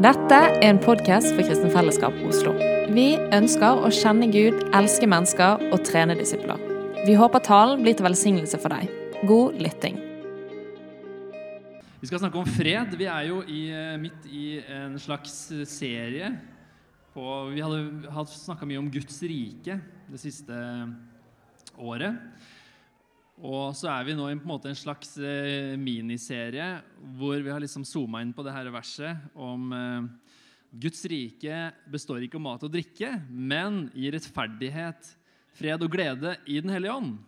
[0.00, 2.54] Dette er en podkast for Kristen Fellesskap Oslo.
[2.96, 6.56] Vi ønsker å kjenne Gud, elske mennesker og trene disipler.
[7.04, 8.88] Vi håper talen blir til velsignelse for deg.
[9.28, 9.98] God lytting.
[12.00, 12.96] Vi skal snakke om fred.
[12.96, 16.40] Vi er jo i, eh, midt i en slags serie.
[17.12, 19.78] På, vi hadde snakka mye om Guds rike
[20.08, 20.56] det siste
[21.76, 22.16] året.
[23.42, 26.76] Og så er vi nå i en, slags eh, miniserie
[27.18, 30.06] hvor vi har liksom zooma inn på det her verset om eh,
[30.70, 35.10] Guds rike består ikke av mat og drikke, men i rettferdighet,
[35.58, 37.18] fred og glede i Den hellige ånd.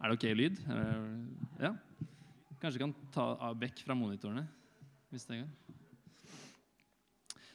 [0.00, 0.58] Er det ok lyd?
[1.60, 1.70] Ja?
[2.58, 4.48] Kanskje kan ta av bekk fra monitorene.
[5.12, 5.63] hvis det går.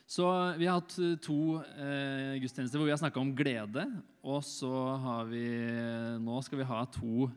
[0.10, 0.26] Så
[0.58, 3.86] Vi har hatt eh, to eh, gudstjenester hvor vi har snakka om glede.
[4.26, 4.72] Og så
[5.04, 5.46] har vi
[6.24, 7.30] Nå skal vi ha to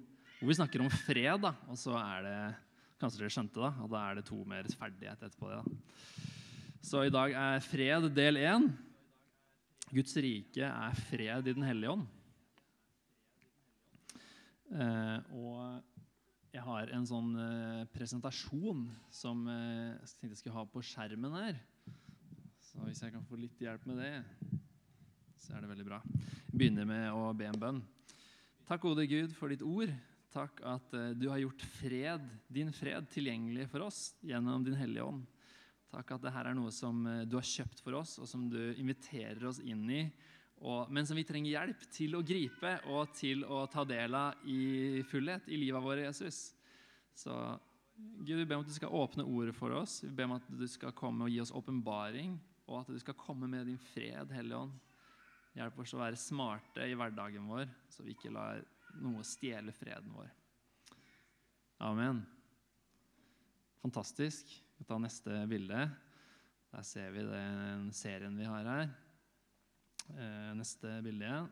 [0.42, 1.44] hvor vi snakker om fred.
[1.44, 1.52] Da.
[1.68, 2.38] Og så er det
[3.02, 5.48] Kanskje dere skjønte da, og da er det to med rettferdighet etterpå.
[5.50, 6.28] det da.
[6.86, 8.68] Så i dag er fred del én.
[9.90, 12.06] Guds rike er fred i Den hellige ånd.
[14.72, 15.82] Eh, og
[16.54, 21.36] jeg har en sånn eh, presentasjon som eh, jeg tenkte jeg skulle ha på skjermen
[21.36, 21.60] her.
[22.72, 24.12] Så hvis jeg kan få litt hjelp med det,
[25.36, 25.98] så er det veldig bra.
[26.08, 27.80] Jeg begynner med å be en bønn.
[28.64, 29.92] Takk, gode Gud, for ditt ord.
[30.32, 35.04] Takk at uh, du har gjort fred, din fred tilgjengelig for oss gjennom din hellige
[35.04, 35.26] ånd.
[35.92, 38.60] Takk at dette er noe som uh, du har kjøpt for oss, og som du
[38.80, 40.06] inviterer oss inn i.
[40.62, 44.46] Og, men som vi trenger hjelp til å gripe og til å ta del av
[44.48, 46.40] i fullhet i livet vårt, Jesus.
[47.12, 47.36] Så
[48.22, 49.98] Gud, vi ber om at du skal åpne ordet for oss.
[50.06, 53.18] Vi ber om at du skal komme og gi oss åpenbaring og at du skal
[53.18, 54.76] komme med din fred, Hellige Ånd.
[55.52, 58.62] Hjelp oss å være smarte i hverdagen vår, så vi ikke lar
[59.02, 60.30] noe stjele freden vår.
[61.82, 62.22] Amen.
[63.82, 64.48] Fantastisk.
[64.78, 65.84] Vi tar neste bilde.
[66.72, 68.86] Der ser vi den serien vi har her.
[70.12, 71.50] Eh, neste bilde igjen.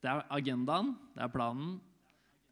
[0.00, 1.78] Det er agendaen, det er planen.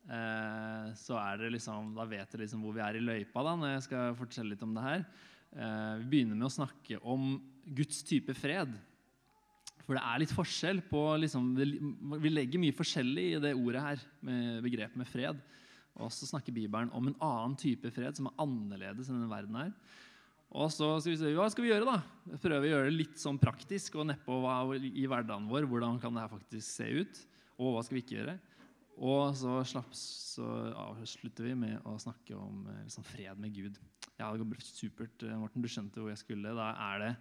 [0.09, 3.55] Eh, så er det liksom, Da vet dere liksom hvor vi er i løypa da,
[3.61, 5.05] når jeg skal fortelle litt om det her.
[5.57, 8.73] Eh, vi begynner med å snakke om Guds type fred.
[9.87, 11.55] For det er litt forskjell på liksom,
[12.21, 15.41] Vi legger mye forskjellig i det ordet her, med begrepet med fred.
[15.99, 19.57] Og så snakker Bibelen om en annen type fred som er annerledes enn denne verden
[19.59, 19.73] her.
[20.49, 22.37] Og så skal vi se, Hva skal vi gjøre, da?
[22.41, 24.39] Prøve å gjøre det litt sånn praktisk og nedpå
[24.79, 25.67] i hverdagen vår.
[25.69, 27.25] Hvordan kan det her faktisk se ut?
[27.59, 28.39] Og hva skal vi ikke gjøre?
[28.99, 33.79] Og så, slapp, så avslutter vi med å snakke om liksom, fred med Gud.
[34.19, 35.63] Ja, det går supert, eh, Morten.
[35.63, 36.57] Du skjønte hvor jeg skulle.
[36.59, 37.13] Da er det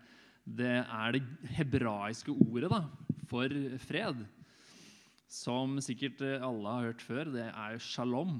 [0.48, 1.22] det, er det
[1.58, 2.82] hebraiske ordet da,
[3.30, 3.52] for
[3.84, 4.24] fred.
[5.30, 7.30] Som sikkert eh, alle har hørt før.
[7.36, 8.40] Det er jo shalom.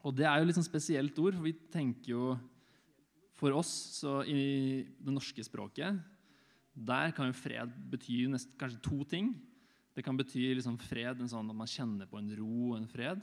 [0.00, 2.30] Og det er jo litt sånn spesielt ord, for vi tenker jo
[3.36, 5.96] For oss så i det norske språket
[6.80, 9.32] der kan jo fred bety nest, kanskje to ting.
[9.94, 12.90] Det kan bety liksom fred, en sånn at man kjenner på en ro og en
[12.90, 13.22] fred.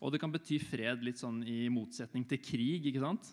[0.00, 2.88] Og det kan bety fred litt sånn i motsetning til krig.
[2.88, 3.28] ikke sant?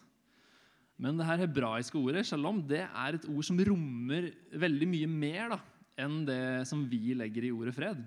[1.00, 4.30] Men det her hebraiske ordet shalom, det er et ord som rommer
[4.62, 5.60] veldig mye mer da,
[6.06, 8.04] enn det som vi legger i ordet fred.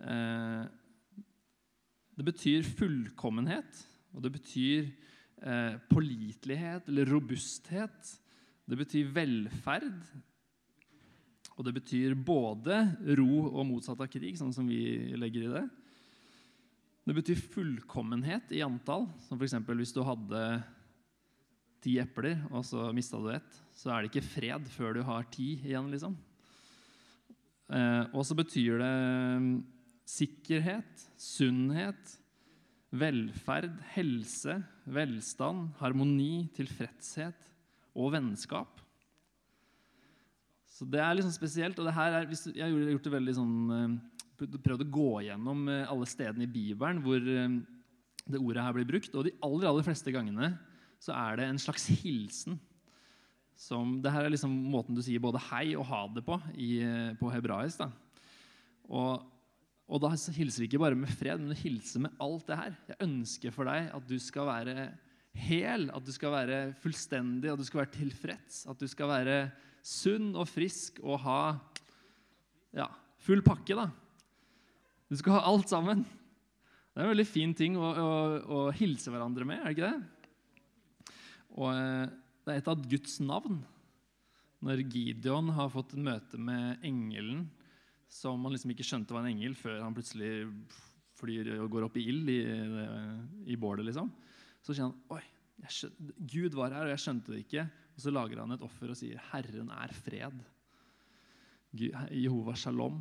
[0.00, 0.62] Eh,
[2.16, 3.82] det betyr fullkommenhet,
[4.16, 4.88] og det betyr
[5.44, 8.14] eh, pålitelighet eller robusthet.
[8.66, 10.00] Det betyr velferd,
[11.56, 12.82] og det betyr både
[13.16, 15.64] ro og motsatt av krig, sånn som vi legger i det.
[17.06, 19.06] Det betyr fullkommenhet i antall.
[19.24, 19.56] Som f.eks.
[19.64, 20.42] hvis du hadde
[21.84, 25.28] ti epler, og så mista du ett, så er det ikke fred før du har
[25.32, 26.16] ti igjen, liksom.
[27.72, 28.92] Eh, og så betyr det
[29.42, 29.50] mm,
[30.06, 32.16] sikkerhet, sunnhet,
[32.96, 37.48] velferd, helse, velstand, harmoni, tilfredshet
[37.96, 38.82] og vennskap.
[40.76, 41.78] Så det er liksom spesielt.
[41.80, 45.68] og det her er, Jeg har gjort det veldig sånn, eh, prøvd å gå gjennom
[45.72, 47.54] eh, alle stedene i Bibelen hvor eh,
[48.26, 49.14] det ordet her blir brukt.
[49.14, 50.52] Og de aller, aller fleste gangene
[51.00, 52.58] så er det en slags hilsen.
[53.56, 56.82] Som, det her er liksom måten du sier både hei og ha det på i,
[57.16, 57.80] på hebraisk.
[57.80, 57.88] da.
[58.84, 59.24] Og,
[59.88, 62.76] og, da hilser vi ikke bare med fred, men du hilser med alt det her.
[62.90, 64.90] Jeg ønsker for deg at du skal være
[65.46, 68.66] hel, at du skal være fullstendig, at du skal være tilfreds.
[68.68, 69.38] At du skal være
[69.86, 71.40] sunn og frisk og ha
[72.76, 72.88] ja,
[73.22, 73.86] full pakke, da.
[75.06, 76.02] Du skal ha alt sammen.
[76.02, 78.10] Det er en veldig fin ting å, å,
[78.42, 81.14] å hilse hverandre med, er det ikke det?
[81.56, 82.06] Og eh,
[82.46, 83.60] det er et av Guds navn.
[84.64, 87.46] Når Gideon har fått møte med engelen
[88.10, 90.46] som han liksom ikke skjønte var en engel før han plutselig
[91.16, 92.40] flyr og går opp i ild i,
[93.52, 94.10] i bålet, liksom.
[94.64, 95.22] Så sier han Oi,
[95.64, 97.66] jeg skjøn, Gud var her, og jeg skjønte det ikke.
[97.96, 100.44] Og så lager han et offer og sier 'Herren er fred'.
[102.12, 103.00] Jehova shalom.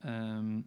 [0.00, 0.64] Um,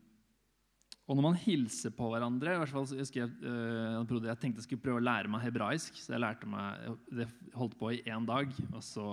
[1.10, 4.68] og når man hilser på hverandre i hvert fall Jeg, skrev, uh, jeg tenkte jeg
[4.68, 7.28] skulle prøve å lære meg hebraisk, så jeg lærte meg, det
[7.58, 9.08] holdt på i én dag, og så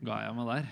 [0.00, 0.70] ga jeg meg der.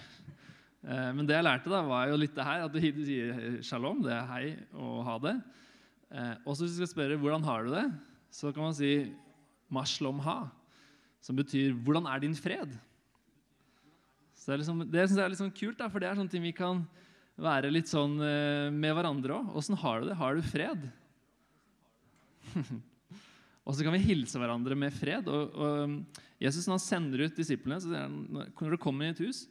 [0.80, 4.00] Uh, men det jeg lærte, da, var jo litt det her, at du sier shalom,
[4.04, 5.36] det er hei og ha det.
[6.08, 7.86] Uh, og så hvis du skal spørre hvordan har du det,
[8.32, 8.94] så kan man si
[9.72, 10.38] mashlom ha,
[11.24, 12.76] som betyr 'hvordan er din fred'?
[14.34, 16.30] Så Det, liksom, det syns jeg er litt sånn kult, da, for det er sånne
[16.30, 16.84] ting vi kan
[17.40, 19.54] være litt sånn eh, med hverandre òg.
[19.56, 20.18] Åssen har du det?
[20.20, 20.84] Har du fred?
[23.64, 25.30] og så kan vi hilse hverandre med fred.
[25.32, 25.96] Og, og
[26.44, 29.24] Jesus når han sender ut disiplene, så sier han når dere kommer inn i et
[29.24, 29.46] hus,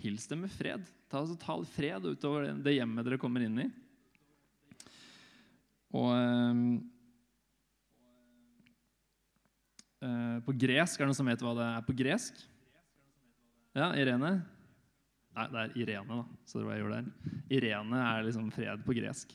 [0.00, 0.88] hils dem med fred.
[1.10, 3.68] Ta, altså, ta fred utover det hjemmet dere kommer inn i.
[5.92, 6.10] Og
[10.04, 12.40] øh, På gresk er det noen som vet hva det er på gresk?
[13.78, 14.32] Ja, Irene?
[15.38, 16.40] Nei, det er Irene, da.
[16.48, 17.36] Så det var jeg gjorde der.
[17.54, 19.34] Irene er liksom fred på gresk.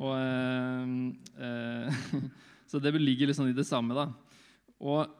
[0.00, 0.14] Og,
[1.36, 1.98] øh,
[2.70, 3.96] så det ligger liksom i det samme.
[3.96, 4.08] da.
[4.80, 5.10] Og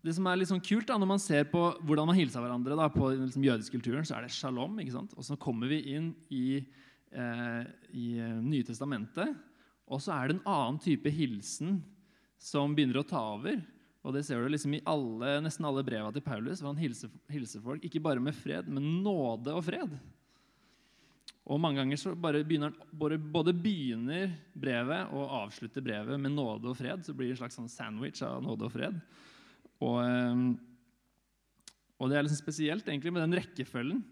[0.00, 2.78] det som er litt sånn kult da, Når man ser på hvordan man hilser hverandre
[2.78, 4.78] da, på liksom, jødiske kulturen, så er det shalom.
[4.80, 5.12] ikke sant?
[5.16, 6.64] Og så kommer vi inn i,
[7.12, 7.62] eh,
[7.92, 8.06] i
[8.40, 9.36] Nye testamentet,
[9.90, 11.80] og så er det en annen type hilsen
[12.40, 13.60] som begynner å ta over.
[14.00, 17.12] Og det ser du liksom i alle, nesten alle breva til Paulus, hvor han hilser,
[17.28, 19.92] hilser, folk ikke bare med fred, men nåde og fred.
[21.50, 26.70] Og mange ganger så bare begynner både, både begynner brevet og avslutter brevet med nåde
[26.70, 27.02] og fred.
[27.04, 29.00] Så blir det en slags sånn sandwich av nåde og fred.
[29.80, 30.44] Og, ehm,
[31.98, 34.04] og det er liksom spesielt egentlig med den rekkefølgen.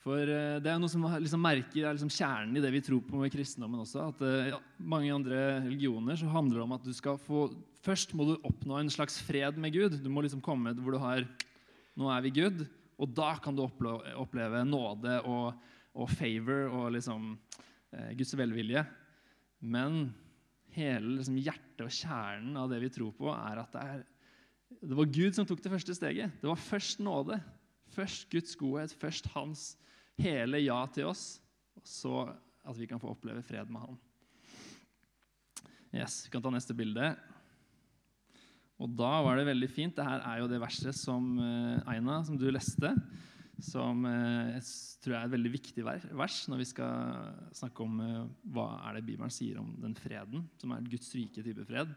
[0.00, 3.02] For eh, det er noe som liksom merker, er liksom kjernen i det vi tror
[3.04, 4.06] på med kristendommen også.
[4.08, 7.50] at i ja, mange andre religioner så handler det om at du skal få
[7.80, 9.94] Først må du oppnå en slags fred med Gud.
[10.04, 11.24] Du må liksom komme hvor du har
[11.96, 12.66] Nå er vi Gud.
[13.00, 15.56] Og da kan du oppleve nåde og,
[15.96, 17.32] og favor og liksom
[17.96, 18.84] eh, Guds velvilje.
[19.60, 20.10] Men
[20.76, 24.04] hele liksom, hjertet og kjernen av det vi tror på, er at det, er,
[24.84, 26.36] det var Gud som tok det første steget.
[26.40, 27.40] Det var først nåde.
[27.96, 29.70] Først Guds godhet, først hans
[30.20, 31.40] hele ja til oss,
[31.84, 32.28] så
[32.60, 33.98] at vi kan få oppleve fred med Han.
[35.90, 37.14] Yes, Vi kan ta neste bilde.
[38.80, 39.96] Og da var det veldig fint.
[39.96, 42.92] Dette er jo det verset som uh, Aina, som du leste,
[43.60, 44.62] som uh, jeg
[45.04, 48.22] tror er et veldig viktig vers når vi skal snakke om uh,
[48.54, 51.92] hva er det Bibelen sier om den freden, som er Guds rike type fred.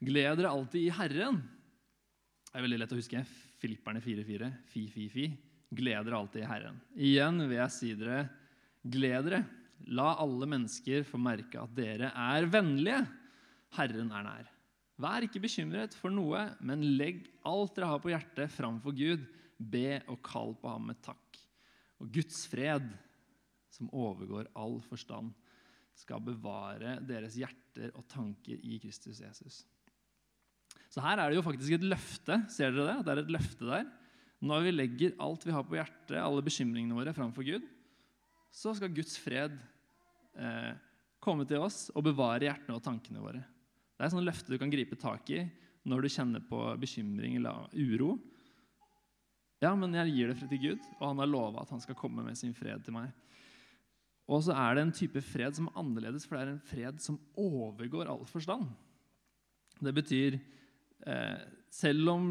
[0.00, 1.40] Gled dere alltid i Herren.
[2.50, 3.22] Det er veldig lett å huske.
[3.62, 4.50] Filipperne 4.4.
[4.72, 5.30] Fi, fi, fi.
[5.70, 6.78] Gled dere alltid i Herren.
[6.98, 8.24] Igjen vil jeg si dere,
[8.82, 9.42] gled dere.
[9.94, 13.04] La alle mennesker få merke at dere er vennlige.
[13.78, 14.48] Herren er nær.
[15.00, 19.22] Vær ikke bekymret for noe, men legg alt dere har på hjertet, framfor Gud.
[19.60, 21.38] Be og kall på ham med takk.
[22.00, 22.90] Og Guds fred,
[23.72, 25.30] som overgår all forstand,
[25.96, 29.62] skal bevare deres hjerter og tanker i Kristus Jesus.
[30.90, 32.40] Så her er det jo faktisk et løfte.
[32.50, 33.04] Ser dere det?
[33.06, 33.90] Det er et løfte der.
[34.40, 37.66] Når vi legger alt vi har på hjertet, alle bekymringene våre, framfor Gud,
[38.50, 39.52] så skal Guds fred
[40.40, 40.72] eh,
[41.22, 43.42] komme til oss og bevare hjertene og tankene våre.
[43.94, 45.44] Det er sånne løfter løfte du kan gripe tak i
[45.88, 48.14] når du kjenner på bekymring eller uro.
[49.60, 52.24] Ja, men jeg gir det til Gud, og han har lova at han skal komme
[52.24, 53.12] med sin fred til meg.
[54.30, 57.00] Og så er det en type fred som er annerledes, for det er en fred
[57.02, 58.70] som overgår all forstand.
[59.80, 61.40] Det betyr eh,
[61.72, 62.24] selv om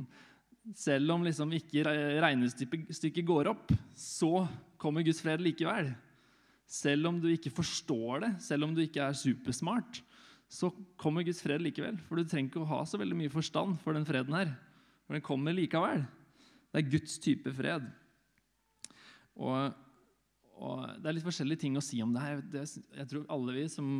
[0.76, 1.84] selv om liksom ikke
[2.22, 4.46] regnestykket går opp, så
[4.80, 5.90] kommer Guds fred likevel.
[6.70, 10.02] Selv om du ikke forstår det, selv om du ikke er supersmart,
[10.50, 11.98] så kommer Guds fred likevel.
[12.06, 14.52] For du trenger ikke å ha så veldig mye forstand for den freden her.
[15.06, 16.04] For den kommer likevel.
[16.70, 17.86] Det er Guds type fred.
[19.40, 19.74] Og,
[20.60, 22.42] og det er litt forskjellige ting å si om det her.
[22.52, 22.64] Det,
[22.98, 23.90] jeg tror alle vi som,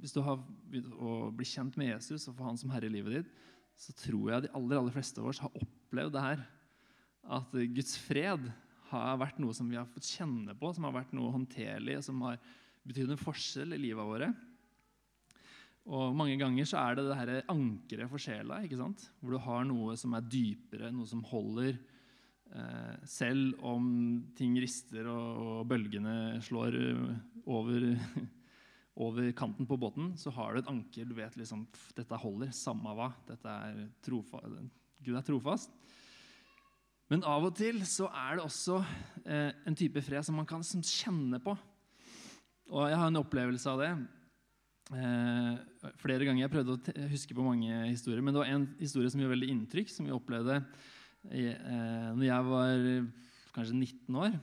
[0.00, 2.96] Hvis du har begynt å bli kjent med Jesus og få han som herre i
[2.98, 3.34] livet ditt,
[3.78, 6.42] så tror jeg de aller, aller fleste av oss har opplevd det her.
[7.28, 8.50] At Guds fred
[8.88, 12.20] har vært noe som vi har fått kjenne på, som har vært noe håndterlig, som
[12.24, 12.38] har
[12.88, 14.30] betydd en forskjell i livet våre.
[15.88, 19.08] Og Mange ganger så er det det her ankeret for sjela, ikke sant?
[19.20, 21.78] hvor du har noe som er dypere, noe som holder.
[22.48, 23.86] Eh, selv om
[24.36, 26.76] ting rister og, og bølgene slår
[27.48, 27.88] over
[28.98, 31.06] over kanten på båten, så har du et anker.
[31.06, 31.64] Du vet liksom
[31.96, 33.12] dette holder, samme hva.
[33.28, 33.84] Dette er
[35.04, 35.72] Gud er trofast.
[37.08, 38.82] Men av og til så er det også
[39.24, 41.54] eh, en type fred som man kan som kjenne på.
[42.68, 43.92] Og jeg har en opplevelse av det.
[44.92, 46.44] eh, flere ganger.
[46.44, 49.50] Jeg prøvde å huske på mange historier, men det var en historie som gjorde veldig
[49.54, 50.60] inntrykk, som vi opplevde
[51.32, 52.86] i, eh, når jeg var
[53.56, 54.38] kanskje 19 år.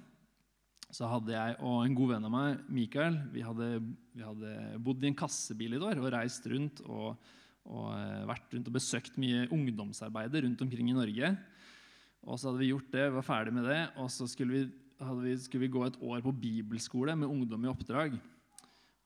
[0.96, 3.70] Så hadde jeg og en god venn av meg, Mikael, vi hadde,
[4.16, 4.52] vi hadde
[4.86, 7.18] bodd i en kassebil i et år og reist rundt og,
[7.66, 11.34] og eh, vært rundt og besøkt mye ungdomsarbeider rundt omkring i Norge.
[12.26, 14.64] Og så hadde vi gjort det, var ferdig med det, og så skulle vi,
[15.22, 18.18] vi, skulle vi gå et år på bibelskole med ungdom i oppdrag.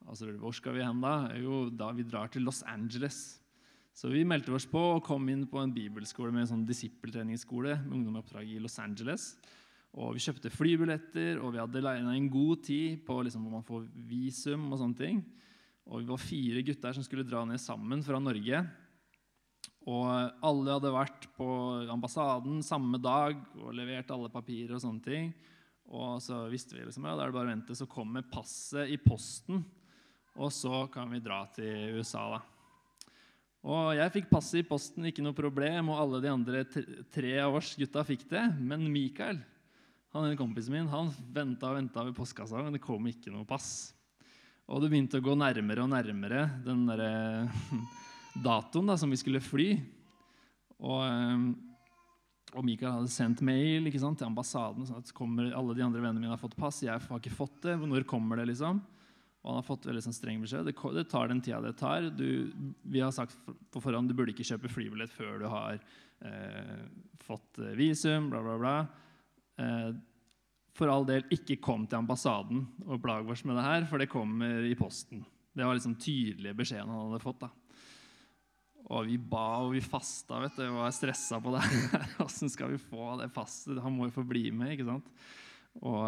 [0.07, 1.29] Altså, Hvor skal vi hen da?
[1.37, 3.39] Jo, da vi drar til Los Angeles.
[3.93, 7.81] Så vi meldte oss på og kom inn på en bibelskole med en sånn disippeltreningsskole
[7.83, 9.33] med ungdom i oppdrag i Los Angeles.
[9.99, 13.65] Og vi kjøpte flybilletter, og vi hadde leina en god tid på liksom, hvor man
[13.67, 15.21] får visum og sånne ting.
[15.89, 18.61] Og vi var fire gutter som skulle dra ned sammen fra Norge.
[19.89, 20.05] Og
[20.45, 21.47] alle hadde vært på
[21.89, 25.31] ambassaden samme dag og levert alle papirer og sånne ting.
[25.89, 28.91] Og så visste vi liksom, ja, da er det bare å vente, så kommer passet
[28.93, 29.63] i posten.
[30.37, 32.41] Og så kan vi dra til USA, da.
[33.69, 37.57] Og jeg fikk passet i posten, ikke noe problem, og alle de andre tre, av
[37.57, 38.45] oss gutta fikk det.
[38.61, 39.41] Men Mikael,
[40.13, 43.47] han ene kompisen min, han venta og venta ved postkassa, men det kom ikke noe
[43.49, 43.89] pass.
[44.69, 47.01] Og det begynte å gå nærmere og nærmere den der
[48.49, 49.71] datoen da, som vi skulle fly.
[50.77, 51.47] Og, eh,
[52.53, 54.85] og Mikael hadde sendt mail sant, til ambassaden.
[54.85, 56.83] sånn at kommer, alle de andre vennene mine har fått pass.
[56.85, 57.75] Jeg har ikke fått det.
[57.81, 58.51] Når kommer det?
[58.53, 58.81] liksom?
[59.39, 60.67] Og han har fått veldig sånn streng beskjed.
[60.67, 62.09] Det, det tar den tida det tar.
[62.13, 62.51] Du,
[62.83, 63.37] vi har sagt
[63.71, 65.79] på forhånd du burde ikke kjøpe flybillett før du har
[66.27, 66.81] eh,
[67.25, 68.29] fått eh, visum.
[68.33, 68.75] bla, bla, bla.
[69.63, 69.89] Eh,
[70.79, 74.11] for all del, ikke kom til ambassaden og plag oss med det her, for det
[74.11, 75.25] kommer i posten.
[75.51, 77.43] Det var liksom tydelige beskjeden han hadde fått.
[77.43, 77.49] da.
[78.89, 81.65] Og vi ba og vi fasta vet du, og var stressa på det.
[81.65, 82.05] her.
[82.25, 83.81] Åssen skal vi få det passet?
[83.83, 84.73] Han må jo få bli med.
[84.73, 85.11] ikke sant?
[85.83, 86.05] Og,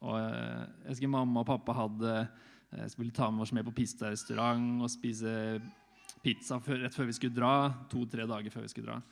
[0.00, 4.86] og jeg husker mamma og pappa hadde eh, skulle ta med oss med på pizzarestaurant
[4.86, 5.34] og spise
[6.24, 7.52] pizza før, rett før vi skulle dra.
[7.92, 9.02] To-tre dager før vi skulle dra.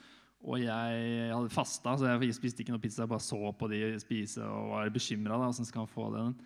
[0.47, 3.03] Og jeg hadde fasta, så jeg spiste ikke noe pizza.
[3.03, 5.41] Jeg bare så på de spise og var bekymra.
[5.49, 6.37] Åssen skal han få den?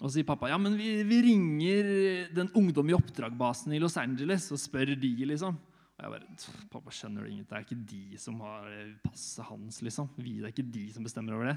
[0.00, 1.88] Og så sier pappa ja, men vi, vi ringer
[2.36, 5.56] den Ungdom i oppdrag-basen i Los Angeles og spør de, liksom.
[6.00, 7.48] Og jeg bare Pappa, skjønner du ingenting?
[7.50, 8.68] Det er ikke de som har
[9.04, 10.08] passet hans, liksom.
[10.16, 11.56] Vi, det er ikke de som bestemmer over det.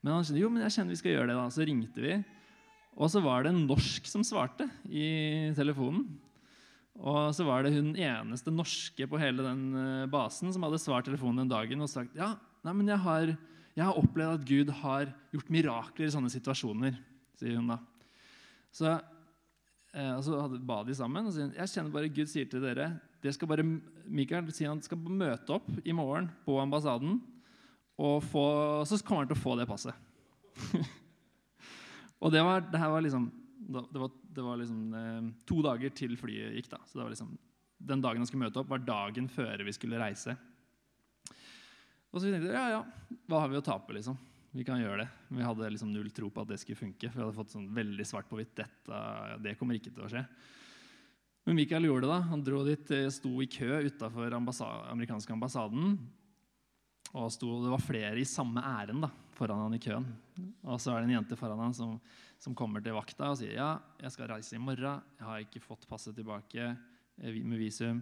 [0.00, 1.46] Men han skjønner jo, men jeg kjenner vi skal gjøre det, da.
[1.52, 2.18] Så ringte vi.
[3.00, 5.06] Og så var det en norsk som svarte i
[5.56, 6.04] telefonen.
[6.98, 11.06] Og så var det hun eneste norske på hele den eh, basen som hadde svart
[11.08, 12.34] telefonen den dagen og sagt ja,
[12.66, 13.30] nei, men jeg har,
[13.76, 16.98] jeg har opplevd at Gud har gjort mirakler i sånne situasjoner,
[17.40, 17.78] sier hun da.
[18.74, 18.96] Så,
[19.94, 22.92] eh, og så ba de sammen og sier jeg kjenner bare Gud sier til dere
[23.20, 23.64] dere skal bare,
[24.08, 27.18] Mikael sier han skal møte opp i morgen på ambassaden,
[28.00, 28.44] og få,
[28.88, 29.92] så kommer han til å få det passet.
[32.22, 33.28] og det, var, det her var liksom
[33.60, 36.70] det var, det var liksom eh, to dager til flyet gikk.
[36.72, 36.80] da.
[36.86, 37.36] Så det var liksom,
[37.78, 40.36] Den dagen han skulle møte opp, var dagen før vi skulle reise.
[42.10, 44.18] Og så tenkte vi ja, ja, hva har vi å tape, liksom?
[44.50, 45.10] Vi kan gjøre det.
[45.30, 47.06] Vi hadde liksom null tro på at det skulle funke.
[47.06, 48.56] For vi hadde fått sånn veldig svart på hvitt.
[48.58, 49.02] Dette,
[49.44, 50.24] det kommer ikke til å skje.
[51.46, 52.14] Men Michael gjorde det.
[52.16, 52.30] da.
[52.32, 55.94] Han dro dit, eh, sto i kø utafor ambassa amerikanske ambassaden.
[57.14, 59.06] Og sto, det var flere i samme ærend
[59.38, 60.06] foran han i køen.
[60.66, 61.94] Og så er det en jente foran han som,
[62.40, 65.02] som kommer til vakta og sier ja, jeg skal reise i morgen.
[65.18, 68.00] Jeg har ikke fått passet tilbake eh, med visum.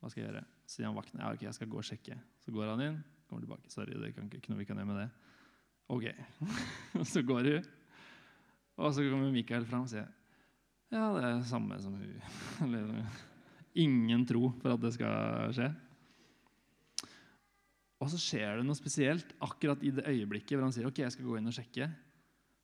[0.00, 0.44] Hva skal jeg gjøre?
[0.64, 2.18] Så sier han vakten ja, ok, jeg skal gå og sjekke.
[2.44, 3.72] Så går han inn, kommer tilbake.
[3.72, 5.08] Sorry, det kan ikke, noe vi kan gjøre med det.
[5.94, 6.04] Ok.
[7.00, 7.72] Og så går hun.
[8.84, 10.08] Og så kommer Mikael fram og sier
[10.92, 12.94] ja, det er det samme som hun.
[13.84, 15.68] Ingen tro for at det skal skje.
[18.02, 21.14] Og så skjer det noe spesielt akkurat i det øyeblikket hvor han sier ok, jeg
[21.14, 21.88] skal gå inn og sjekke.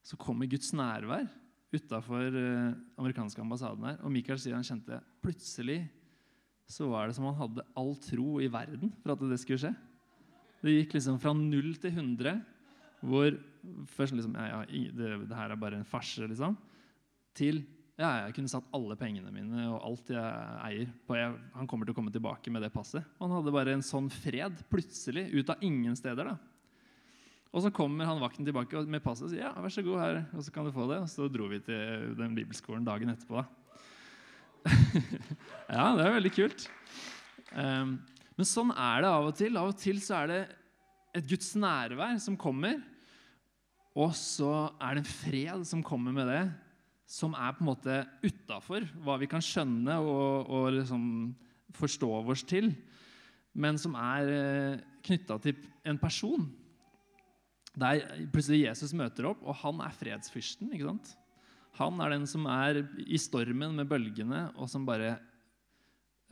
[0.06, 1.28] Så kommer Guds nærvær
[1.70, 3.98] utafor eh, amerikanske ambassaden her.
[4.04, 5.84] Og Michael sier han kjente plutselig
[6.70, 9.72] så var det som han hadde all tro i verden for at det skulle skje.
[10.60, 12.36] Det gikk liksom fra null til 100,
[13.10, 13.34] hvor
[13.90, 16.54] først liksom ja, ja, det, det her er bare en farse, liksom,
[17.36, 17.62] til
[18.00, 21.84] ja, jeg kunne satt alle pengene mine og alt jeg eier på jeg, Han kommer
[21.84, 23.04] til å komme tilbake med det passet.
[23.18, 26.30] Han hadde bare en sånn fred plutselig, ut av ingen steder.
[26.30, 26.38] da.
[27.50, 30.20] Og så kommer han vakten tilbake med passet og sier ja, vær så god her,
[30.30, 31.00] og så kan du få det.
[31.02, 33.42] Og så dro vi til den bibelskolen dagen etterpå.
[33.42, 33.48] da.
[35.74, 36.68] ja, det er veldig kult.
[37.50, 37.96] Um,
[38.38, 39.58] men sånn er det av og til.
[39.58, 40.40] Av og til så er det
[41.18, 42.78] et Guds nærvær som kommer,
[43.98, 46.44] og så er det en fred som kommer med det,
[47.10, 51.02] som er på en måte utafor hva vi kan skjønne og, og liksom
[51.74, 52.70] forstå oss til,
[53.58, 55.58] men som er eh, knytta til
[55.90, 56.46] en person.
[57.80, 60.72] Der plutselig Jesus møter opp, og han er fredsfyrsten.
[60.74, 61.14] ikke sant?
[61.78, 65.14] Han er den som er i stormen med bølgene, og som bare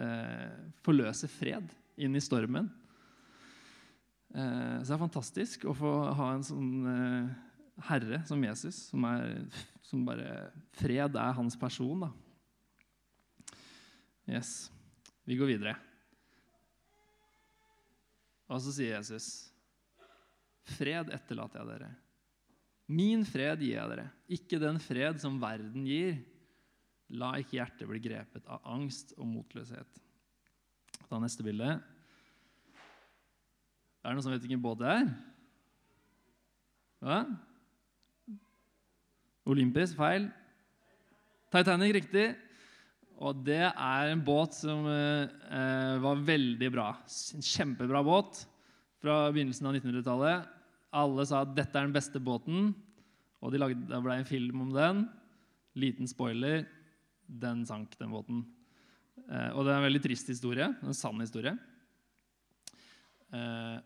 [0.02, 2.68] eh, forløser fred inn i stormen.
[4.34, 7.30] Eh, så det er fantastisk å få ha en sånn eh,
[7.88, 9.46] herre som Jesus, som, er,
[9.86, 12.10] som bare Fred er hans person, da.
[14.28, 14.68] Yes.
[15.24, 15.76] Vi går videre.
[18.48, 19.47] Og så sier Jesus,
[20.68, 21.90] 'Fred etterlater jeg dere.
[22.88, 26.20] Min fred gir jeg dere, ikke den fred som verden gir.'
[27.16, 30.00] La ikke hjertet bli grepet av angst og motløshet.
[31.08, 31.70] Ta neste bilde.
[34.04, 35.06] Er det noen som vet hvilken båt det er?
[37.00, 37.22] Hva?
[39.48, 40.28] olympisk Feil.
[41.52, 42.26] Titanic, riktig.
[43.18, 46.90] Og det er en båt som eh, var veldig bra.
[47.34, 48.44] En kjempebra båt
[49.02, 50.54] fra begynnelsen av 1900-tallet.
[50.94, 52.72] Alle sa at dette er den beste båten,
[53.38, 55.04] og de det ble en film om den.
[55.78, 56.64] Liten spoiler
[57.28, 58.40] den sank, den båten.
[59.28, 60.66] Eh, og det er en veldig trist historie.
[60.82, 61.52] En sann historie.
[63.36, 63.76] Eh,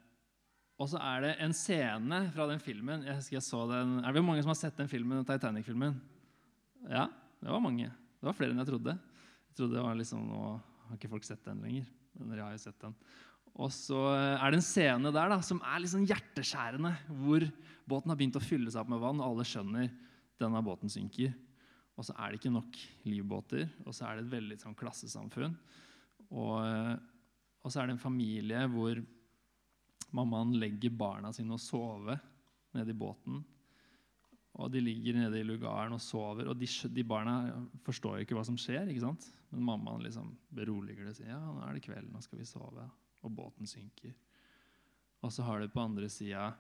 [0.79, 4.15] og så er det en scene fra den filmen jeg husker jeg så den, Er
[4.15, 5.99] det mange som har sett den filmen, Titanic-filmen?
[6.91, 7.09] Ja,
[7.43, 7.91] det var mange.
[7.91, 8.95] Det var flere enn jeg trodde.
[9.51, 10.41] Jeg trodde det var liksom, Nå
[10.87, 11.91] har ikke folk sett den lenger.
[12.19, 12.95] Men jeg har jo sett den.
[13.61, 17.45] Og så er det en scene der da, som er litt sånn hjerteskjærende, hvor
[17.89, 19.91] båten har begynt å fylle seg opp med vann, og alle skjønner
[20.41, 21.35] denne båten synker.
[21.99, 25.57] Og så er det ikke nok livbåter, og så er det et veldig sånn klassesamfunn.
[26.33, 26.57] Og,
[27.61, 29.03] og så er det en familie hvor
[30.17, 32.21] mammaen legger barna sine og sover
[32.73, 33.43] nede i båten.
[34.61, 36.49] Og de ligger nede i lugaren og sover.
[36.53, 37.37] Og de, de barna
[37.85, 38.89] forstår jo ikke hva som skjer.
[38.89, 39.29] ikke sant?
[39.53, 42.49] Men mammaen liksom beroliger det og sier ja, nå er det kveld, nå skal vi
[42.49, 42.89] sove.
[43.23, 44.15] Og båten synker.
[45.23, 46.51] Og så har du på andre sida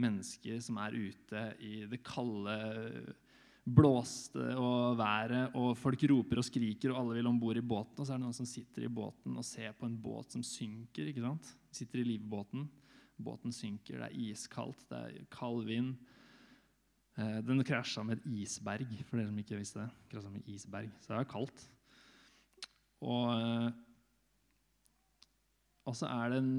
[0.00, 2.56] mennesker som er ute i det kalde,
[3.64, 7.96] blåste og været, og folk roper og skriker, og alle vil om bord i båten.
[7.96, 10.44] Og så er det noen som sitter i båten og ser på en båt som
[10.44, 11.08] synker.
[11.08, 11.54] ikke sant?
[11.72, 12.66] Sitter i livbåten.
[13.24, 15.94] Båten synker, det er iskaldt, det er kald vind.
[17.14, 19.90] Eh, den krasja med et isberg, for dere som ikke visste det.
[20.10, 21.68] Krasja med isberg, Så det er kaldt.
[23.00, 23.72] Og, eh,
[25.84, 26.54] og så er det en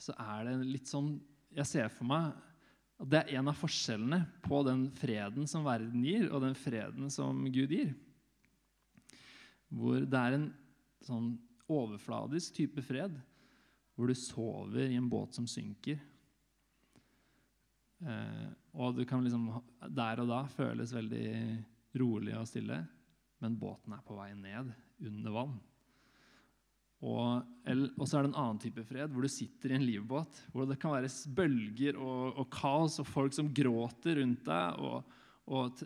[0.00, 1.18] så er det litt sånn
[1.52, 2.30] Jeg ser for meg
[3.00, 7.08] at det er en av forskjellene på den freden som verden gir, og den freden
[7.12, 7.94] som Gud gir.
[9.72, 10.44] Hvor det er en
[11.06, 11.30] sånn
[11.64, 13.14] overfladisk type fred,
[13.96, 15.96] hvor du sover i en båt som synker.
[18.04, 19.48] Eh, og du kan liksom
[19.96, 21.32] der og da føles veldig
[22.04, 22.82] rolig og stille,
[23.40, 24.74] men båten er på vei ned
[25.08, 25.56] under vann.
[27.00, 27.46] Og,
[27.96, 30.42] og, så er det en annen type fred, hvor du sitter i en livbåt.
[30.52, 35.16] Hvor det kan være bølger og, og kaos og folk som gråter rundt deg, og,
[35.48, 35.82] og,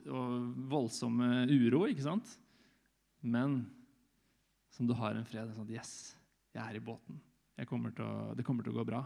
[0.72, 1.84] voldsomme uro.
[1.86, 2.34] ikke sant?
[3.22, 3.62] Men
[4.74, 5.54] som du har en fred.
[5.54, 6.14] Sånn at, yes,
[6.54, 7.20] jeg er i båten.
[7.70, 9.04] Kommer å, det kommer til å gå bra.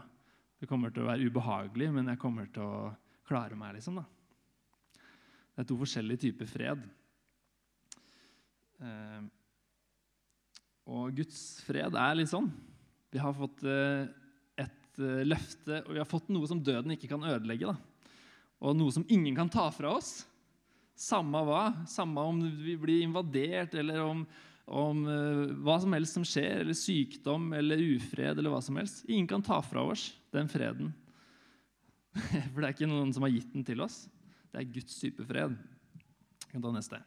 [0.59, 2.87] Det kommer til å være ubehagelig, men jeg kommer til å
[3.29, 3.77] klare meg.
[3.77, 4.07] liksom da.
[5.53, 6.81] Det er to forskjellige typer fred.
[8.81, 9.21] Eh,
[10.89, 12.49] og Guds fred er litt sånn.
[13.13, 14.09] Vi har fått eh,
[14.65, 17.69] et eh, løfte, og vi har fått noe som døden ikke kan ødelegge.
[17.69, 18.15] da.
[18.65, 20.23] Og noe som ingen kan ta fra oss.
[20.99, 21.63] Samme hva.
[21.89, 24.25] Samme om vi blir invadert, eller om,
[24.67, 29.05] om uh, hva som helst som skjer, eller sykdom eller ufred eller hva som helst.
[29.07, 30.91] Ingen kan ta fra oss den freden.
[32.51, 34.03] For det er ikke noen som har gitt den til oss.
[34.49, 35.55] Det er Guds type fred.
[36.43, 36.99] Vi kan ta neste.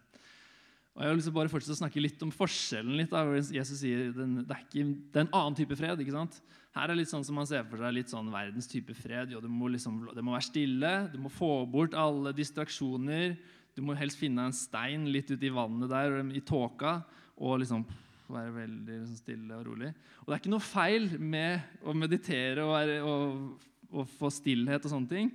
[0.92, 2.96] Og jeg til bare fortsette å snakke litt om forskjellen.
[2.98, 6.02] litt hvor Jesus sier den, det, er ikke, det er en annen type fred.
[6.04, 6.36] ikke sant?
[6.76, 9.32] Her er litt sånn som man ser for seg litt sånn verdens type fred.
[9.32, 13.38] Jo, det, må liksom, det må være stille, du må få bort alle distraksjoner.
[13.72, 16.98] Du må helst finne en stein litt ute i vannet der, i tåka,
[17.40, 17.86] og liksom
[18.32, 19.92] være veldig liksom, stille og rolig.
[20.20, 24.86] Og det er ikke noe feil med å meditere og, være, og og få stillhet
[24.86, 25.30] og sånne ting.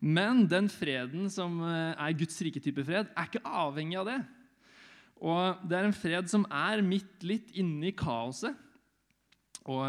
[0.00, 4.18] Men den freden som eh, er Guds rike type fred, er ikke avhengig av det.
[5.24, 8.56] Og det er en fred som er midt litt inne i kaoset.
[9.66, 9.84] Og,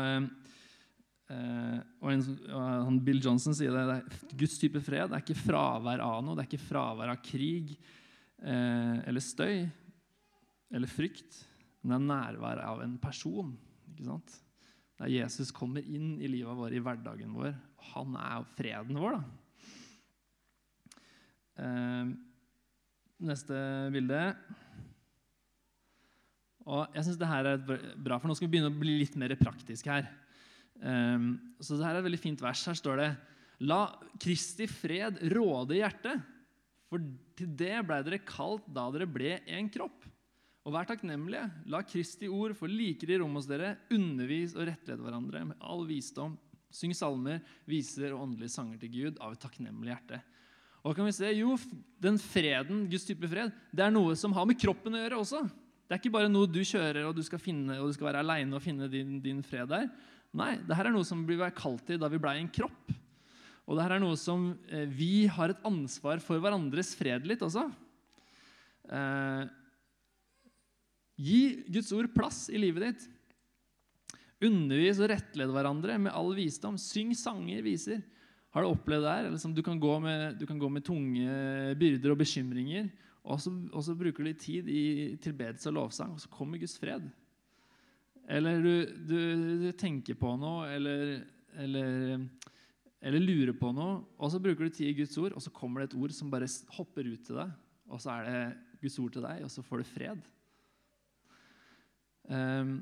[1.29, 2.23] eh, og, en,
[2.55, 6.37] og Bill Johnson sier det, det Guds type fred det er ikke fravær av noe.
[6.37, 9.67] Det er ikke fravær av krig eh, eller støy
[10.73, 11.43] eller frykt.
[11.83, 13.51] Men det er nærvær av en person.
[13.93, 14.37] ikke sant?
[14.97, 17.51] Der Jesus kommer inn i livet vårt, i hverdagen vår.
[17.93, 19.21] Han er freden vår, da.
[21.57, 22.09] Eh,
[23.27, 23.59] neste
[23.93, 24.21] bilde.
[26.67, 29.15] Og jeg synes det her er bra, for Nå skal vi begynne å bli litt
[29.19, 30.09] mer praktisk her.
[30.77, 32.65] Um, så det her er et veldig fint vers.
[32.67, 33.11] Her står det
[33.67, 33.85] La
[34.21, 36.21] Kristi fred råde i hjertet.
[36.87, 37.01] For
[37.37, 40.05] til det blei dere kalt da dere ble en kropp.
[40.67, 41.45] Og vær takknemlige.
[41.71, 43.77] La Kristi ord få likere rom hos dere.
[43.95, 46.35] Undervis og rettled hverandre med all visdom.
[46.73, 50.19] Syng salmer, viser og åndelige sanger til Gud av et takknemlig hjerte.
[50.83, 51.31] Og kan vi se?
[51.35, 51.55] Jo,
[52.03, 55.41] den freden, Guds type fred, det er noe som har med kroppen å gjøre også.
[55.87, 58.21] Det er ikke bare noe du kjører og du skal, finne, og du skal være
[58.25, 59.87] aleine og finne din, din, fred der.
[60.35, 62.91] Nei, det her er noe som blir kalt til da vi blei en kropp.
[63.67, 67.43] Og det her er noe som eh, vi har et ansvar for hverandres fred litt
[67.43, 67.65] også.
[68.87, 69.43] Eh,
[71.19, 73.07] gi Guds ord plass i livet ditt.
[74.47, 76.77] Undervis og rettled hverandre med all visdom.
[76.79, 78.03] Syng sanger, viser.
[78.53, 79.27] Har du opplevd det her?
[79.33, 82.87] Liksom, du, kan med, du, kan gå med, tunge byrder og bekymringer,
[83.27, 84.83] og så, og så bruker du litt tid i
[85.21, 87.05] tilbedelse og lovsang, og så kommer Guds fred.
[88.27, 88.73] Eller du,
[89.07, 89.19] du,
[89.65, 91.13] du tenker på noe, eller,
[91.59, 92.25] eller,
[93.01, 95.83] eller, lurer på noe, og så bruker du tid i Guds ord, og så kommer
[95.83, 97.53] det et ord som bare hopper ut til deg,
[97.87, 98.41] og så er det
[98.83, 100.29] Guds ord til deg, og så får du fred.
[102.27, 102.77] Um,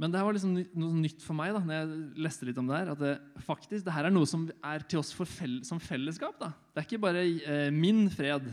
[0.00, 2.78] men det var liksom noe nytt for meg da når jeg leste litt om det
[2.78, 2.90] her.
[2.94, 3.12] At det,
[3.44, 6.38] faktisk, det her er noe som er til oss fell, som fellesskap.
[6.40, 6.48] da.
[6.72, 8.48] Det er ikke bare eh, min fred.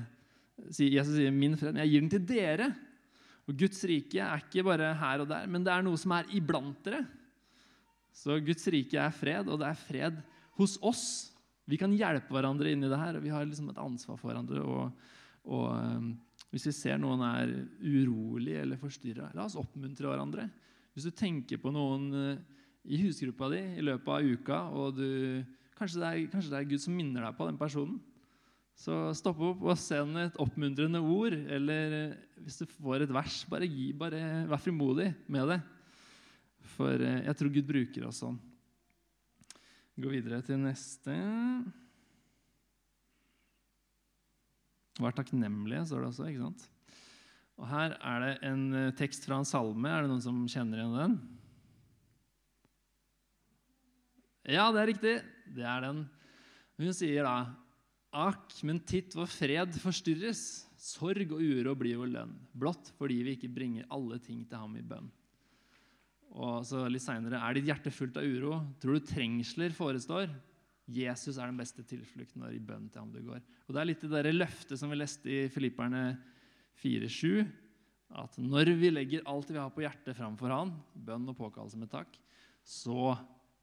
[0.67, 2.69] Jesus sier min fred, men jeg gir den til dere.
[3.49, 6.29] Og Guds rike er ikke bare her og der, men det er noe som er
[6.37, 7.01] iblant dere.
[8.13, 10.19] Så Guds rike er fred, og det er fred
[10.59, 11.05] hos oss.
[11.69, 14.29] Vi kan hjelpe hverandre inn i det her, og vi har liksom et ansvar for
[14.29, 14.61] hverandre.
[14.61, 15.09] Og,
[15.49, 16.11] og um,
[16.53, 20.47] hvis vi ser noen er urolig eller forstyrra, la oss oppmuntre hverandre.
[20.93, 22.39] Hvis du tenker på noen eh,
[22.89, 25.09] i husgruppa di i løpet av uka, og du,
[25.77, 27.99] kanskje, det er, kanskje det er Gud som minner deg på den personen,
[28.79, 31.35] så stopp opp og send et oppmuntrende ord.
[31.35, 32.15] Eller eh,
[32.45, 35.59] hvis du får et vers, bare, gi, bare vær frimodig med det.
[36.77, 38.39] For eh, jeg tror Gud bruker oss sånn.
[39.99, 41.17] Gå videre til neste.
[44.99, 46.31] Vær takknemlige, står det også.
[46.31, 46.67] ikke sant?
[47.59, 49.91] Og Her er det en eh, tekst fra en salme.
[49.91, 51.21] Er det noen som kjenner igjen den?
[54.55, 55.17] Ja, det er riktig.
[55.51, 56.05] Det er den.
[56.79, 57.41] Hun sier da
[58.09, 60.65] Akk, men titt hvor fred forstyrres.
[60.79, 62.35] Sorg og uro blir vår lønn.
[62.57, 65.09] Blott fordi vi ikke bringer alle ting til ham i bønn.
[66.39, 68.59] Og så litt senere, Er ditt hjerte fullt av uro?
[68.81, 70.29] Tror du trengsler forestår?
[70.89, 73.41] Jesus er den beste tilflukten når i bønn til ham du går.
[73.67, 76.17] Og Det er litt det der løftet som vi leste i Filipperne
[76.81, 77.45] 4.7
[78.09, 81.91] at når vi legger alt vi har på hjertet, framfor Han, bønn og påkallelse med
[81.91, 82.15] takk,
[82.65, 83.13] så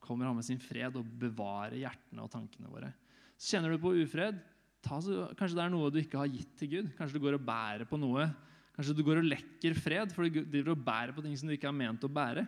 [0.07, 2.93] kommer Han med sin fred og bevarer hjertene og tankene våre.
[3.37, 4.39] Så kjenner du på ufred,
[4.87, 6.91] så, kanskje det er noe du ikke har gitt til Gud.
[6.97, 8.29] Kanskje du går og bærer på noe.
[8.77, 11.55] Kanskje du går og lekker fred, for du driver og bærer på ting som du
[11.55, 12.45] ikke har ment å bære.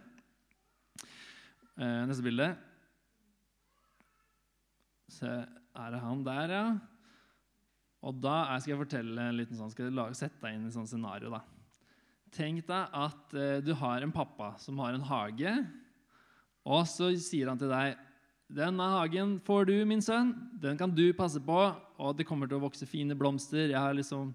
[1.79, 2.51] Eh, neste bilde.
[5.09, 6.65] Se, er det han der, ja?
[8.05, 10.77] Og da skal jeg fortelle en liten sånn, skal jeg sette deg inn i et
[10.77, 11.33] sånt scenario.
[11.33, 11.41] da.
[12.35, 15.55] Tenk deg at eh, du har en pappa som har en hage,
[16.69, 17.97] og så sier han til deg
[18.49, 20.31] denne hagen får du, min sønn.
[20.57, 21.57] Den kan du passe på,
[22.01, 23.67] og det kommer til å vokse fine blomster.
[23.69, 24.31] Jeg har liksom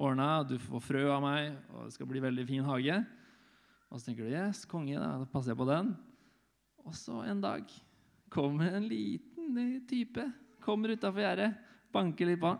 [0.00, 2.96] ordna, du får frø av meg, og det skal bli veldig fin hage.
[3.92, 5.92] Og så tenker du yes, konge, da, da passer jeg på den.
[6.88, 7.68] Og så en dag
[8.32, 10.24] kommer en liten type
[10.68, 11.54] kommer utafor gjerdet,
[11.94, 12.50] banker litt på.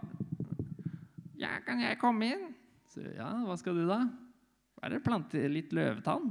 [1.38, 2.44] Ja, kan jeg komme inn?
[2.88, 4.02] Så, ja, hva skal du da?
[4.78, 6.30] Bare plante litt løvetann.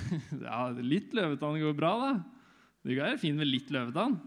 [0.46, 2.12] ja, litt løvetann går bra, da.
[2.82, 4.18] Det er fin med litt løvetann.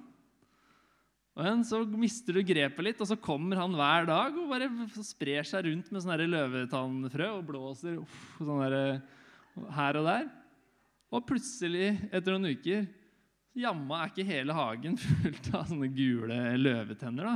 [1.35, 4.69] Men så mister du grepet litt, og så kommer han hver dag og bare
[5.03, 8.61] sprer seg rundt med sånne løvetannfrø og blåser uff, sånn
[9.75, 10.29] her og der.
[11.11, 12.87] Og plutselig, etter noen uker,
[13.55, 17.35] jamma er ikke hele hagen fullt av sånne gule løvetenner.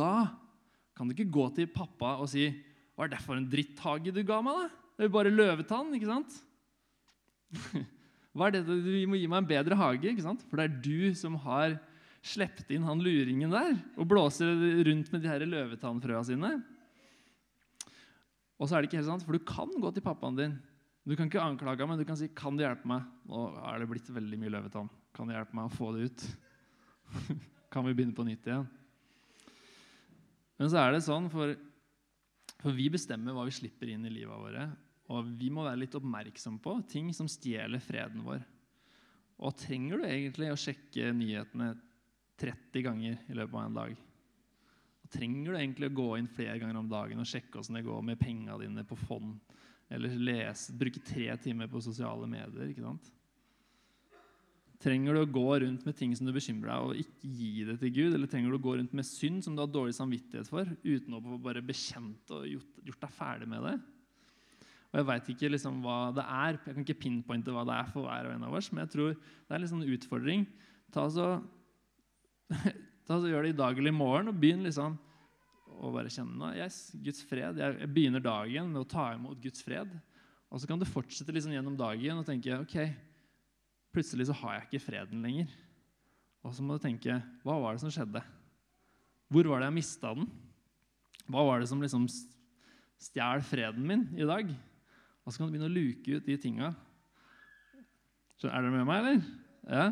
[0.00, 0.14] da
[0.96, 2.48] kan du ikke gå til pappa og si
[2.96, 4.68] 'Hva er det for en dritthage du ga meg?' da?
[4.96, 6.32] Det er jo bare løvetann, ikke sant?
[8.36, 8.64] Hva er det?
[8.68, 10.42] Du må gi meg en bedre hage, ikke sant?
[10.50, 11.78] For det er du som har
[12.26, 14.50] sluppet inn han luringen der og blåser
[14.88, 16.56] rundt med de her løvetannfrøa sine.
[18.56, 20.56] Og så er det ikke helt sant, for du kan gå til pappaen din.
[21.06, 23.78] Du kan ikke anklage ham, men du kan si 'Kan du hjelpe meg?' Nå er
[23.78, 24.90] det blitt veldig mye løvetann.
[25.14, 26.36] Kan du hjelpe meg å få det ut?
[27.72, 28.66] kan vi begynne på nytt igjen?
[30.58, 31.54] Men så er det sånn, for,
[32.58, 34.76] for vi bestemmer hva vi slipper inn i livet våre.
[35.12, 38.42] Og vi må være litt oppmerksom på ting som stjeler freden vår.
[39.46, 41.74] Og trenger du egentlig å sjekke nyhetene
[42.40, 43.96] 30 ganger i løpet av en dag?
[45.06, 47.84] Og trenger du egentlig å gå inn flere ganger om dagen og sjekke åssen det
[47.86, 49.36] går med penga dine på fond?
[49.92, 52.72] Eller lese, bruke tre timer på sosiale medier?
[52.72, 53.12] ikke sant?
[54.82, 57.78] Trenger du å gå rundt med ting som du bekymrer deg, og ikke gi det
[57.80, 58.16] til Gud?
[58.16, 61.16] Eller trenger du å gå rundt med synd som du har dårlig samvittighet for, uten
[61.16, 63.76] å bare bekjent og gjort, gjort deg ferdig med det?
[64.96, 67.88] Og Jeg veit ikke liksom hva det er, jeg kan ikke pinpointe hva det er
[67.92, 70.46] for hver og en av oss, men jeg tror det er en sånn utfordring.
[70.94, 71.26] Ta så,
[73.04, 74.94] ta så Gjør det i dag eller i morgen, og begynn liksom
[75.76, 77.60] å bare kjenne yes, Guds fred.
[77.60, 79.90] Jeg begynner dagen med å ta imot Guds fred.
[80.48, 82.78] Og så kan du fortsette liksom gjennom dagen og tenke ok,
[83.92, 85.50] plutselig så har jeg ikke freden lenger.
[86.40, 88.24] Og så må du tenke hva var det som skjedde?
[89.28, 90.30] Hvor var det jeg mista den?
[91.26, 92.08] Hva var det som liksom
[93.02, 94.54] stjal freden min i dag?
[95.26, 96.70] Og så kan du begynne å luke ut de tinga.
[98.46, 99.24] Er dere med meg, eller?
[99.66, 99.86] Ja?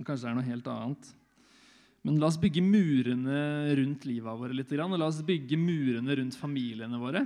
[0.00, 1.10] Kanskje det er noe helt annet.
[2.04, 3.40] Men la oss bygge murene
[3.78, 4.72] rundt livet våre litt.
[4.76, 7.22] Og la oss bygge murene rundt familiene våre.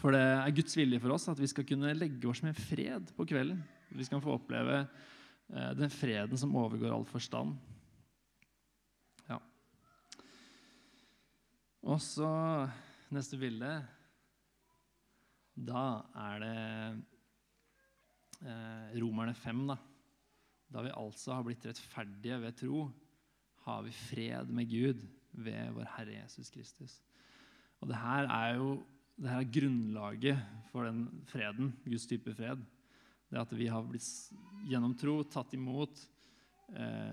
[0.00, 3.12] For det er Guds vilje for oss at vi skal kunne legge oss med fred
[3.16, 3.60] på kvelden.
[3.94, 7.56] Vi skal få oppleve eh, den freden som overgår all forstand.
[9.28, 9.38] Ja.
[11.84, 12.28] Og så
[13.12, 13.74] neste bilde.
[15.52, 15.82] Da
[16.16, 16.60] er det
[18.40, 19.76] eh, Romerne 5, da.
[20.72, 22.86] Da vi altså har blitt rettferdige ved tro,
[23.66, 25.02] har vi fred med Gud
[25.44, 26.96] ved vår Herre Jesus Kristus.
[27.80, 28.70] Og det her er jo
[29.14, 30.40] det her er grunnlaget
[30.72, 32.64] for den freden, Guds type fred.
[33.30, 34.08] Det at vi har blitt
[34.66, 36.00] gjennom tro tatt imot
[36.74, 37.12] eh,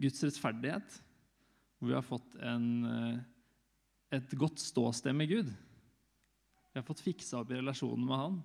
[0.00, 0.96] Guds rettferdighet.
[1.78, 3.20] Hvor vi har fått en, eh,
[4.10, 5.50] et godt ståsted med Gud.
[6.70, 8.36] Vi har fått fiksa opp i relasjonen med Han.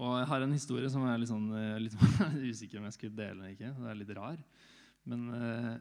[0.00, 1.96] Og jeg har en historie som jeg er litt, sånn, eh, litt
[2.50, 3.70] usikker om jeg skulle dele eller ikke.
[3.76, 4.38] Det er litt rar.
[5.08, 5.72] Men uh,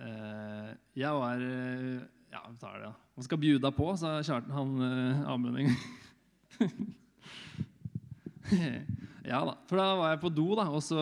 [0.00, 2.00] uh, jeg var uh,
[2.32, 2.94] Ja, vi tar det, da.
[3.18, 5.82] Man skal bjuda på, sa Kjartan han eh, Amund en gang.
[9.30, 9.54] ja da.
[9.68, 11.00] For da var jeg på do, da, og så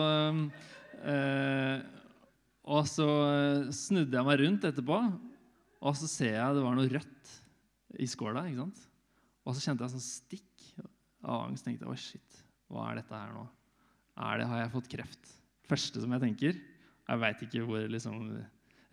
[2.61, 3.07] Og så
[3.73, 4.97] snudde jeg meg rundt etterpå,
[5.81, 7.35] og så ser jeg det var noe rødt
[8.01, 8.45] i skåla.
[8.47, 8.81] ikke sant?
[9.45, 10.65] Og så kjente jeg sånn stikk
[11.25, 11.65] av angst.
[11.65, 12.41] tenkte jeg, oh, shit,
[12.71, 13.45] hva er dette her nå?
[14.21, 15.31] Er det, har jeg fått kreft?
[15.71, 16.59] Første som jeg tenker.
[17.07, 18.21] Jeg veit ikke hvor liksom,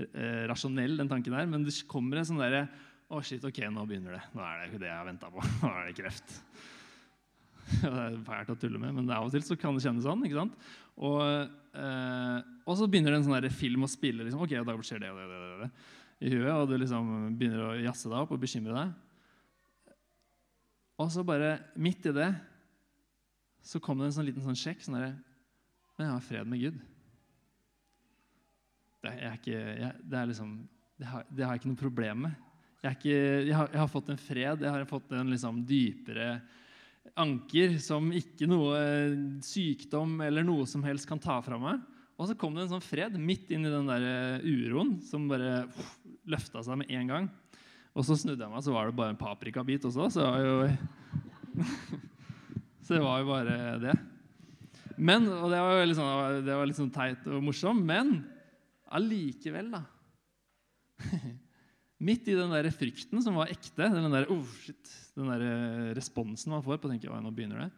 [0.07, 2.67] eh, rasjonell den tanken er, men det kommer en sånn derre
[3.09, 4.25] Å, oh shit, ok, nå begynner det.
[4.37, 5.41] Nå er det ikke det jeg har venta på.
[5.63, 6.35] Nå er det kreft.
[7.81, 10.27] det er fælt å tulle med, men av og til så kan det kjennes sånn.
[10.29, 10.67] ikke sant?
[11.09, 11.23] Og,
[11.73, 12.37] eh,
[12.69, 14.27] og så begynner det en sånn film å spille.
[14.27, 15.71] liksom, ok, da skjer det og det, det, det,
[16.19, 19.95] i huet, og du liksom begynner å jazze deg opp og bekymre deg.
[20.99, 22.33] Og så bare midt i det
[23.63, 24.83] så kom det en sånn liten sånn sjekk.
[24.83, 25.15] sånn der,
[25.97, 26.79] Men jeg har fred med Gud.
[28.99, 30.55] Det, er ikke, jeg, det, er liksom,
[30.99, 32.47] det, har, det har jeg ikke noe problem med.
[32.83, 36.29] Jeg, ikke, jeg, har, jeg, har, fått en fred, jeg har fått en liksom dypere
[37.19, 38.81] anker som ikke noe
[39.47, 41.83] sykdom eller noe som helst kan ta fra meg.
[42.19, 45.29] Og så kom det en sånn fred midt inn i den der eh, uroen som
[45.31, 45.69] bare
[46.29, 47.29] løfta seg med en gang.
[47.95, 50.09] Og så snudde jeg meg, så var det bare en paprikabit også.
[50.19, 50.55] Så jo
[52.89, 53.95] Så det var jo bare det.
[54.99, 58.17] Men, og det var, litt sånn, det var litt sånn teit og morsomt, men
[58.97, 59.85] allikevel, da
[62.09, 65.91] Midt i den der frykten som var ekte, den der, oh, shit, den der eh,
[65.99, 67.71] responsen man får på å tenke nå begynner det,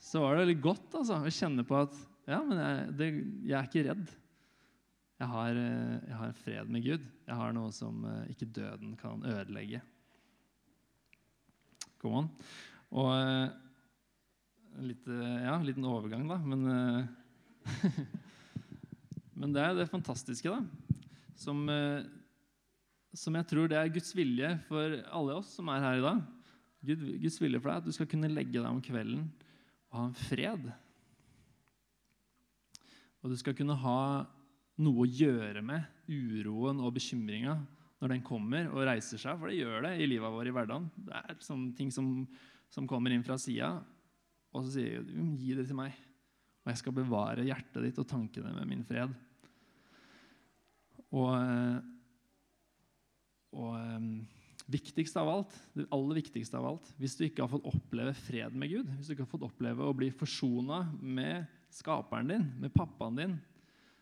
[0.00, 1.96] så var det veldig godt altså, å kjenne på at
[2.28, 3.08] ja, men jeg, det,
[3.48, 4.10] jeg er ikke redd.
[5.20, 7.02] Jeg har, eh, jeg har, fred med Gud.
[7.28, 9.82] Jeg har noe som eh, ikke døden kan ødelegge.
[12.00, 12.30] Come on.
[12.96, 13.10] Og
[14.80, 16.38] Litt, eh, ja, en liten overgang, da.
[16.40, 16.62] Men,
[19.42, 20.62] men det er det fantastiske, da.
[21.36, 21.66] Som,
[23.16, 26.22] som, jeg tror det er Guds vilje for alle oss som er her i dag.
[26.86, 29.26] Gud, Guds vilje for deg at du skal kunne legge deg om kvelden
[29.90, 30.70] og ha en fred.
[33.20, 34.00] Og du skal kunne ha
[34.80, 37.58] noe å gjøre med uroen og bekymringa
[38.00, 39.36] når den kommer og reiser seg.
[39.36, 40.88] For det gjør det i livet vårt i hverdagen.
[41.04, 42.24] Det er sånne ting som,
[42.72, 43.74] som kommer inn fra sida.
[44.50, 45.94] Og så sier du, gi det til meg,
[46.64, 49.12] og jeg skal bevare hjertet ditt og tankene med min fred.
[51.10, 51.78] Og, eh,
[53.60, 54.10] og eh,
[54.70, 58.54] viktigst av alt, det aller viktigste av alt Hvis du ikke har fått oppleve fred
[58.54, 62.74] med Gud, hvis du ikke har fått oppleve å bli forsona med skaperen din, med
[62.74, 63.38] pappaen din,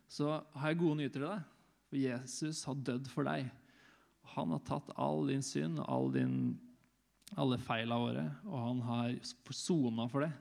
[0.08, 1.54] så har jeg gode nyheter til deg.
[1.88, 3.48] For Jesus har dødd for deg.
[4.34, 6.10] Han har tatt all din synd og all
[7.36, 9.16] alle feilene våre, og han har
[9.52, 10.32] sona for det.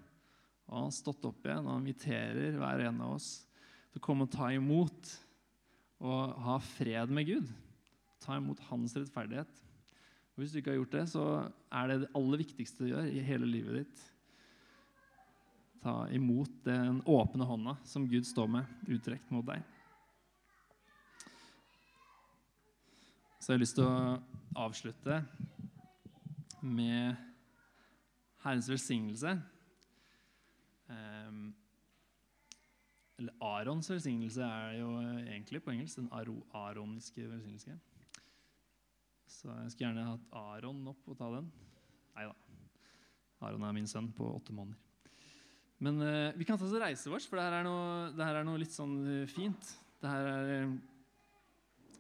[0.68, 3.30] Og han har stått opp igjen, og han inviterer hver en av oss
[3.92, 5.14] til å komme og ta imot
[6.04, 7.48] og ha fred med Gud.
[8.24, 9.64] Ta imot hans rettferdighet.
[10.36, 11.26] Og Hvis du ikke har gjort det, så
[11.74, 14.04] er det det aller viktigste du gjør i hele livet ditt.
[15.84, 19.62] Ta imot den åpne hånda som Gud står med, uttrekt mot deg.
[23.40, 24.18] Så jeg har lyst til å
[24.60, 25.22] avslutte
[26.68, 27.16] med
[28.44, 29.38] Herrens velsignelse.
[30.88, 31.54] Um,
[33.18, 36.02] eller Arons velsignelse er det jo egentlig på engelsk.
[36.02, 36.10] Den
[36.52, 37.78] aroniske velsignelse.
[39.28, 41.48] Så jeg skulle gjerne hatt Aron opp og ta den.
[42.18, 42.36] Nei da.
[43.48, 44.87] Aron er min sønn på åtte måneder.
[45.84, 48.46] Men uh, vi kan ta oss reise vårt, for det her er noe, her er
[48.48, 49.74] noe litt sånn uh, fint.
[50.02, 50.78] Det her er uh,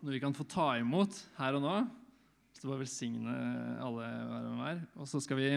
[0.01, 1.75] noe vi kan få ta imot her og nå.
[2.57, 3.35] Så bare velsigne
[3.85, 4.79] alle hver og hver.
[4.97, 5.51] Og så skal vi,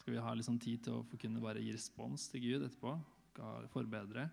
[0.00, 2.66] skal vi ha litt sånn tid til å få kunne bare gi respons til Gud
[2.66, 2.96] etterpå.
[3.70, 4.26] Forbedre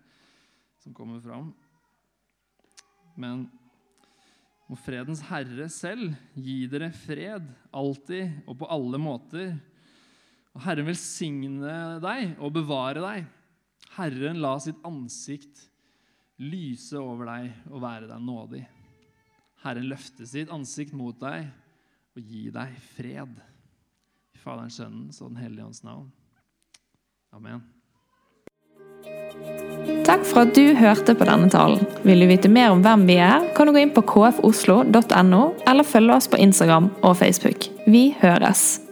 [0.82, 1.52] som kommer fram.
[3.14, 3.46] Men
[4.66, 9.54] må fredens herre selv gi dere fred alltid og på alle måter.
[10.56, 13.26] Og Herren velsigne deg og bevare deg.
[13.98, 15.66] Herren la sitt ansikt
[16.40, 18.62] lyse over deg og være deg nådig.
[19.66, 21.48] Herren løfte sitt ansikt mot deg
[22.16, 23.36] og gi deg fred.
[24.32, 26.08] I Faderens, Sønnens og Den hellige ånds navn.
[27.36, 27.60] Amen.
[30.06, 31.84] Takk for at du hørte på denne talen.
[32.06, 35.92] Vil du vite mer om hvem vi er, kan du gå inn på kfoslo.no, eller
[35.92, 37.68] følge oss på Instagram og Facebook.
[37.84, 38.85] Vi høres!